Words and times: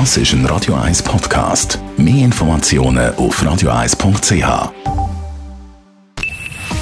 Das 0.00 0.16
ist 0.16 0.32
ein 0.32 0.44
Radio 0.46 0.74
1 0.74 1.04
Podcast. 1.04 1.78
Mehr 1.96 2.24
Informationen 2.24 3.14
auf 3.14 3.40
radio1.ch. 3.40 4.72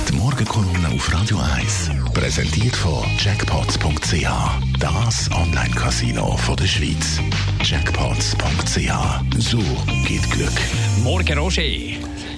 Die 0.09 0.13
Morgenkolumne 0.15 0.89
auf 0.95 1.13
Radio 1.13 1.39
1 1.59 1.91
präsentiert 2.15 2.75
von 2.75 3.05
Jackpots.ch. 3.19 4.27
Das 4.79 5.31
Online-Casino 5.31 6.39
der 6.59 6.65
Schweiz. 6.65 7.21
Jackpots.ch. 7.63 8.93
So 9.37 9.59
geht 10.07 10.31
Glück. 10.31 10.59
Morgen, 11.05 11.39
Roger. 11.39 11.63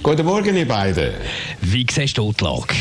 Guten 0.03 0.25
Morgen, 0.25 0.57
ihr 0.57 0.67
beiden. 0.67 1.13
Wie 1.61 1.87
siehst 1.89 2.17
du 2.17 2.33
die 2.33 2.43
Lage? 2.43 2.75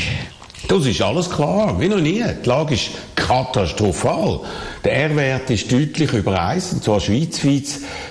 Das 0.67 0.87
ist 0.87 1.03
alles 1.03 1.29
klar, 1.29 1.79
wie 1.79 1.89
noch 1.89 2.01
nie. 2.01 2.25
Die 2.43 2.49
Lage 2.49 2.75
ist 2.75 2.91
katastrophal. 3.17 4.41
Der 4.85 4.97
R-Wert 4.97 5.51
ist 5.51 5.71
deutlich 5.71 6.13
über 6.13 6.41
1, 6.41 6.75
und 6.75 6.85
zwar 6.85 7.01
schweizweit 7.01 7.65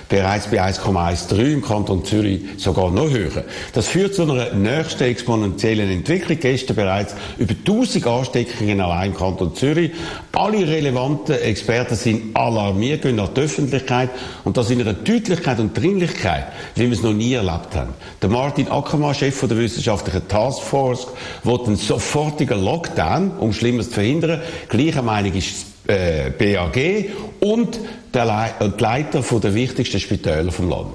bereits 0.08 0.48
bei 0.48 0.62
1,13, 0.62 1.52
im 1.52 1.62
Kanton 1.62 2.04
Zürich 2.04 2.42
sogar 2.56 2.90
noch 2.90 3.10
höher. 3.10 3.44
Das 3.72 3.88
führt 3.88 4.14
zu 4.14 4.22
einer 4.22 4.52
nächsten 4.54 5.04
exponentiellen 5.04 5.90
Entwicklung. 5.90 6.38
Gestern 6.40 6.76
bereits 6.76 7.14
über 7.38 7.54
1000 7.54 8.06
Ansteckungen 8.06 8.80
allein 8.80 9.10
im 9.10 9.16
Kanton 9.16 9.54
Zürich. 9.54 9.92
Alle 10.32 10.66
relevanten 10.66 11.36
Experten 11.40 11.94
sind 11.94 12.36
alarmiert, 12.36 13.02
gehen 13.02 13.16
nach 13.16 13.28
der 13.28 13.44
Öffentlichkeit 13.44 14.10
und 14.44 14.56
das 14.56 14.70
in 14.70 14.80
einer 14.80 14.94
Deutlichkeit 14.94 15.60
und 15.60 15.76
Dringlichkeit, 15.76 16.46
wie 16.74 16.86
wir 16.86 16.92
es 16.92 17.02
noch 17.02 17.12
nie 17.12 17.34
erlebt 17.34 17.74
haben. 17.74 17.94
Der 18.20 18.28
Martin 18.28 18.68
Ackermann, 18.68 19.14
Chef 19.14 19.40
der 19.40 19.56
wissenschaftlichen 19.56 20.26
Taskforce, 20.26 21.06
will 21.44 21.60
einen 21.66 21.76
Lockdown, 22.50 23.32
um 23.38 23.52
Schlimmes 23.52 23.88
zu 23.88 23.94
verhindern. 23.94 24.40
Gleicher 24.68 25.02
Meinung 25.02 25.32
ist 25.32 25.66
äh, 25.86 26.30
BAG 26.30 27.10
und 27.40 27.80
der 28.12 28.24
Le 28.24 28.66
und 28.66 28.80
Leiter 28.80 29.22
von 29.22 29.40
der 29.40 29.54
wichtigsten 29.54 30.00
Spitäler 30.00 30.52
vom 30.52 30.68
Land. 30.68 30.94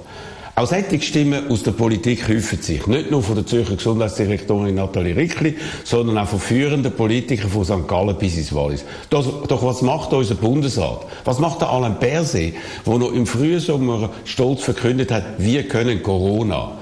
Auch 0.59 0.67
solche 0.67 1.01
Stimmen 1.01 1.49
aus 1.49 1.63
der 1.63 1.71
Politik 1.71 2.27
häufen 2.27 2.61
sich. 2.61 2.85
Nicht 2.85 3.11
nur 3.11 3.23
von 3.23 3.35
der 3.35 3.45
Zürcher 3.45 3.77
Gesundheitsdirektorin 3.77 4.75
Nathalie 4.75 5.15
Rickli, 5.15 5.55
sondern 5.85 6.17
auch 6.17 6.27
von 6.27 6.41
führenden 6.41 6.91
Politikern 6.91 7.49
von 7.49 7.63
St. 7.63 7.87
Gallen 7.87 8.17
bis 8.17 8.35
ins 8.35 8.53
Wallis. 8.53 8.83
Das, 9.09 9.25
doch 9.47 9.63
was 9.63 9.81
macht 9.81 10.11
unser 10.11 10.35
Bundesrat? 10.35 11.05
Was 11.23 11.39
macht 11.39 11.61
der 11.61 11.69
Alain 11.69 11.97
Berset, 11.97 12.55
der 12.85 12.97
noch 12.97 13.13
im 13.13 13.25
Frühsommer 13.25 14.09
stolz 14.25 14.61
verkündet 14.63 15.11
hat, 15.11 15.23
wir 15.37 15.65
können 15.65 16.03
Corona? 16.03 16.73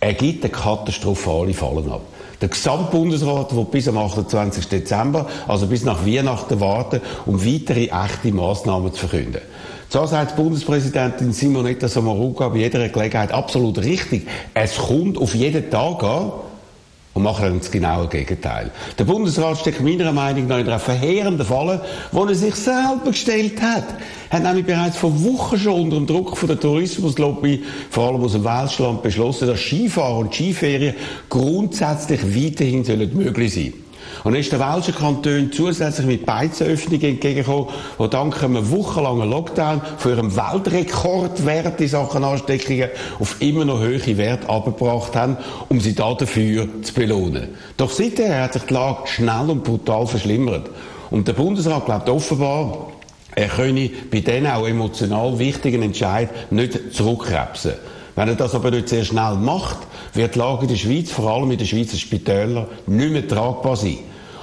Er 0.00 0.14
gibt 0.14 0.42
eine 0.42 0.52
katastrophale 0.52 1.54
Fallen 1.54 1.92
ab. 1.92 2.02
Der 2.40 2.48
Gesamtbundesrat 2.48 3.54
wird 3.54 3.70
bis 3.72 3.88
am 3.88 3.98
28. 3.98 4.68
Dezember, 4.68 5.26
also 5.48 5.66
bis 5.66 5.84
nach 5.84 6.06
Weihnachten 6.06 6.60
warten, 6.60 7.00
um 7.26 7.44
weitere 7.44 7.86
echte 7.86 8.32
Massnahmen 8.32 8.92
zu 8.92 9.08
verkünden. 9.08 9.40
So 9.88 10.06
sagt 10.06 10.36
Bundespräsidentin 10.36 11.32
Simonetta 11.32 11.88
Sommaruga 11.88 12.48
bei 12.50 12.58
jeder 12.58 12.88
Gelegenheit 12.90 13.32
absolut 13.32 13.78
richtig. 13.78 14.28
Es 14.54 14.76
kommt 14.76 15.18
auf 15.18 15.34
jeden 15.34 15.70
Tag 15.70 16.04
an, 16.04 16.32
und 17.18 17.24
machen 17.24 17.44
dann 17.44 17.58
das 17.58 17.70
genaue 17.70 18.06
Gegenteil. 18.06 18.70
Der 18.96 19.04
Bundesrat 19.04 19.58
steckt 19.58 19.80
meiner 19.80 20.12
Meinung 20.12 20.46
nach 20.46 20.58
in 20.58 20.66
einer 20.68 20.78
verheerenden 20.78 21.44
Falle, 21.44 21.82
wo 22.12 22.24
er 22.24 22.34
sich 22.34 22.54
selber 22.54 23.00
gestellt 23.06 23.60
hat. 23.60 23.84
Er 24.30 24.36
hat 24.36 24.44
nämlich 24.44 24.64
bereits 24.64 24.96
vor 24.96 25.12
Wochen 25.24 25.58
schon 25.58 25.80
unter 25.82 25.96
dem 25.96 26.06
Druck 26.06 26.36
von 26.36 26.48
der 26.48 26.60
Tourismuslobby, 26.60 27.64
vor 27.90 28.08
allem 28.08 28.22
aus 28.22 28.32
dem 28.32 28.44
Welschland, 28.44 29.02
beschlossen, 29.02 29.48
dass 29.48 29.58
Skifahren 29.58 30.26
und 30.26 30.34
Skiferien 30.34 30.94
grundsätzlich 31.28 32.20
weiterhin 32.22 32.84
möglich 33.14 33.52
sein 33.52 33.72
sollen. 33.72 33.87
Und 34.24 34.32
dann 34.32 34.40
ist 34.40 34.52
der 34.52 34.60
Welschen 34.60 34.94
Kanton 34.94 35.50
zusätzlich 35.52 36.06
mit 36.06 36.26
Beizenöffnungen 36.26 37.02
entgegengekommen, 37.02 37.68
die 37.98 38.08
dank 38.08 38.42
einem 38.42 38.70
wochenlangen 38.70 39.30
Lockdown 39.30 39.80
von 39.96 40.10
ihrem 40.10 40.36
Weltrekordwert 40.36 41.80
in 41.80 41.88
Sachen 41.88 42.24
Ansteckungen 42.24 42.90
auf 43.18 43.36
immer 43.40 43.64
noch 43.64 43.80
höhere 43.80 44.16
Werte 44.16 44.48
abgebracht 44.48 45.14
haben, 45.16 45.36
um 45.68 45.80
sie 45.80 45.94
dafür 45.94 46.68
zu 46.82 46.94
belohnen. 46.94 47.48
Doch 47.76 47.90
seither 47.90 48.42
hat 48.42 48.54
sich 48.54 48.64
die 48.64 48.74
Lage 48.74 49.06
schnell 49.06 49.50
und 49.50 49.64
brutal 49.64 50.06
verschlimmert. 50.06 50.70
Und 51.10 51.26
der 51.26 51.32
Bundesrat 51.32 51.86
glaubt 51.86 52.08
offenbar, 52.08 52.88
er 53.34 53.48
könne 53.48 53.90
bei 54.10 54.20
diesen 54.20 54.46
auch 54.46 54.66
emotional 54.66 55.38
wichtigen 55.38 55.82
Entscheid 55.82 56.28
nicht 56.50 56.92
zurückkrebsen. 56.92 57.74
Wenn 58.18 58.30
er 58.30 58.34
das 58.34 58.52
aber 58.52 58.72
nicht 58.72 58.88
sehr 58.88 59.04
schnell 59.04 59.36
macht, 59.36 59.76
wird 60.12 60.34
die 60.34 60.40
Lage 60.40 60.62
in 60.62 60.68
der 60.70 60.74
Schweiz, 60.74 61.12
vor 61.12 61.30
allem 61.30 61.52
in 61.52 61.58
den 61.58 61.68
Schweizer 61.68 61.96
Spitälern, 61.96 62.66
nicht 62.88 63.12
mehr 63.12 63.28
tragbar 63.28 63.76
sein. 63.76 63.98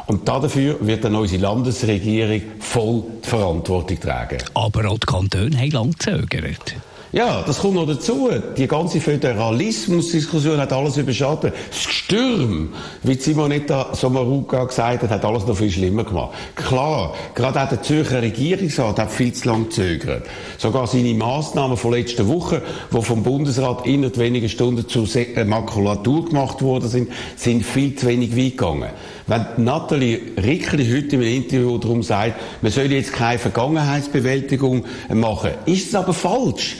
Und 0.07 0.29
dafür 0.29 0.77
wird 0.79 1.03
dann 1.03 1.13
unsere 1.13 1.41
Landesregierung 1.41 2.41
voll 2.61 3.03
die 3.21 3.27
Verantwortung 3.27 3.99
tragen. 3.99 4.37
Aber 4.53 4.89
auch 4.89 4.97
die 4.97 5.05
Kantone 5.05 5.57
haben 5.57 5.71
lange 5.71 5.89
gezögert. 5.89 6.75
Ja, 7.15 7.43
das 7.47 7.59
kommt 7.59 7.75
noch 7.75 7.87
dazu. 7.87 8.29
Die 8.57 8.67
ganze 8.67 8.99
Föderalismusdiskussion 8.99 10.57
hat 10.57 10.73
alles 10.73 10.97
überschattet. 10.97 11.53
Das 11.69 11.85
Gestürm, 11.85 12.73
wie 13.03 13.13
Simonetta 13.13 13.95
Sommaruga 13.95 14.65
gesagt 14.65 15.03
hat, 15.03 15.09
hat 15.09 15.23
alles 15.23 15.47
noch 15.47 15.55
viel 15.55 15.71
schlimmer 15.71 16.03
gemacht. 16.03 16.33
Klar, 16.55 17.13
gerade 17.33 17.63
auch 17.63 17.69
der 17.69 17.81
Zürcher 17.81 18.21
Regierungsrat 18.21 18.99
hat 18.99 19.11
viel 19.11 19.31
zu 19.31 19.47
lange 19.47 19.63
gezögert. 19.63 20.27
Sogar 20.57 20.87
seine 20.87 21.13
Massnahmen 21.13 21.77
von 21.77 21.93
letzter 21.93 22.27
Woche, 22.27 22.61
die 22.91 23.01
vom 23.01 23.23
Bundesrat 23.23 23.87
innerhalb 23.87 24.17
weniger 24.17 24.49
Stunden 24.49 24.85
zur 24.85 25.07
äh, 25.15 25.45
Makulatur 25.45 26.25
gemacht 26.25 26.61
worden 26.61 26.89
sind, 26.89 27.11
sind 27.37 27.65
viel 27.65 27.95
zu 27.95 28.07
wenig 28.07 28.35
weit 28.35 28.57
gegangen. 28.57 28.89
Wenn 29.27 29.45
Nathalie 29.63 30.19
Rickli 30.35 30.85
heute 30.85 31.15
im 31.15 31.21
Interview 31.21 31.77
darum 31.77 32.03
sagt, 32.03 32.41
man 32.61 32.73
soll 32.73 32.91
jetzt 32.91 33.13
keine 33.13 33.39
Vergangenheitsbewältigung 33.39 34.83
machen, 35.13 35.51
ist 35.65 35.87
es 35.87 35.95
aber 35.95 36.11
falsch. 36.11 36.75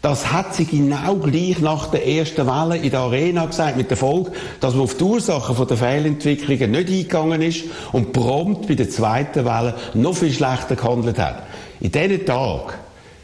Das 0.00 0.32
hat 0.32 0.54
sie 0.54 0.64
genau 0.64 1.16
gleich 1.16 1.58
nach 1.58 1.90
der 1.90 2.06
ersten 2.06 2.46
Welle 2.46 2.76
in 2.76 2.90
der 2.90 3.00
Arena 3.00 3.46
gesagt, 3.46 3.76
mit 3.76 3.90
der 3.90 3.96
Folge, 3.96 4.30
dass 4.60 4.74
man 4.74 4.84
auf 4.84 4.96
die 4.96 5.02
Ursachen 5.02 5.66
der 5.66 5.76
Fehlentwicklungen 5.76 6.70
nicht 6.70 6.88
eingegangen 6.88 7.42
ist 7.42 7.64
und 7.90 8.12
prompt 8.12 8.68
bei 8.68 8.74
der 8.74 8.88
zweiten 8.88 9.44
Welle 9.44 9.74
noch 9.94 10.14
viel 10.14 10.32
schlechter 10.32 10.76
gehandelt 10.76 11.18
hat. 11.18 11.42
In 11.80 11.90
diesen 11.90 12.24
Tagen 12.24 12.74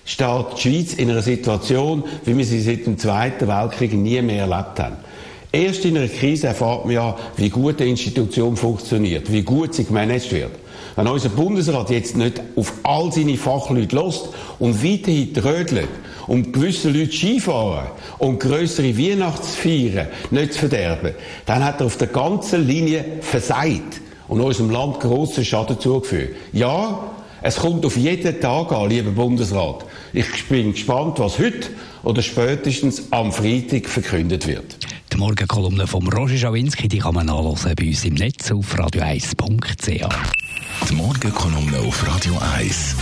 steht 0.05 0.47
die 0.57 0.61
Schweiz 0.61 0.95
in 0.95 1.11
einer 1.11 1.23
Situation, 1.23 2.05
wie 2.25 2.37
wir 2.37 2.45
sie 2.45 2.61
seit 2.61 2.87
dem 2.87 2.99
Zweiten 2.99 3.47
Weltkrieg 3.47 3.93
nie 3.95 4.21
mehr 4.21 4.47
erlebt 4.47 4.81
haben. 4.81 4.97
Erst 5.55 5.85
in 5.85 5.97
einer 5.97 6.09
Krise 6.09 6.49
erfahrt 6.49 6.85
man 6.85 6.95
ja, 6.95 7.17
wie 7.37 7.49
gut 7.49 7.81
eine 7.81 7.91
Institution 7.91 8.57
funktioniert, 8.57 9.31
wie 9.31 9.43
gut 9.43 9.73
sie 9.73 9.85
gemanagt 9.85 10.33
wird. 10.33 10.51
Wenn 10.97 11.07
unser 11.07 11.29
Bundesrat 11.29 11.91
jetzt 11.91 12.17
nicht 12.17 12.43
auf 12.57 12.73
all 12.83 13.13
seine 13.13 13.37
Fachleute 13.37 13.95
lässt 13.95 14.31
und 14.59 14.83
weiterhin 14.83 15.33
trödelt, 15.33 15.89
um 16.27 16.51
gewisse 16.51 16.91
Leute 16.91 17.13
Skifahren 17.13 17.87
und 18.19 18.41
grössere 18.41 18.99
Weihnachtsfeiern 18.99 20.09
nicht 20.33 20.55
zu 20.55 20.59
verderben, 20.59 21.13
dann 21.47 21.65
hat 21.65 21.79
er 21.81 21.87
auf 21.87 21.99
der 21.99 22.09
ganzen 22.09 22.67
Linie 22.67 23.05
versagt 23.21 24.01
und 24.27 24.41
unserem 24.41 24.71
Land 24.71 24.99
grossen 24.99 25.45
Schaden 25.45 25.79
zugefügt. 25.79 26.35
Ja, 26.53 27.13
es 27.43 27.57
kommt 27.57 27.87
auf 27.87 27.97
jeden 27.97 28.41
Tag 28.41 28.73
an, 28.73 28.91
lieber 28.91 29.13
Bundesrat. 29.13 29.85
Ich 30.13 30.49
bin 30.49 30.73
gespannt, 30.73 31.21
was 31.21 31.39
heute 31.39 31.69
oder 32.03 32.23
spätestens 32.23 33.05
am 33.13 33.31
Freitag 33.31 33.87
verkündet 33.87 34.49
wird. 34.49 34.79
Die 35.15 35.21
Morgenkolumne 35.21 35.87
von 35.87 36.09
Roger 36.09 36.37
Schawinski 36.37 36.89
die 36.89 36.99
kann 36.99 37.15
man 37.15 37.27
nachlesen 37.27 37.77
bei 37.77 37.87
uns 37.87 38.05
im 38.05 38.15
Netz 38.15 38.51
auf 38.51 38.75
radio1.ch. 38.75 40.09
Die 40.89 40.93
Morgenkolumne 40.93 41.79
auf 41.79 42.05
Radio 42.05 42.37
1. 42.57 42.97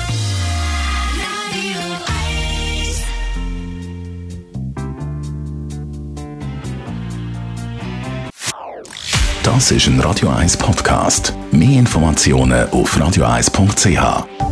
Das 9.42 9.70
ist 9.70 9.86
ein 9.86 9.98
Radio 10.00 10.28
1 10.28 10.58
Podcast. 10.58 11.32
Mehr 11.50 11.78
Informationen 11.78 12.68
auf 12.72 12.94
radio1.ch. 12.94 14.51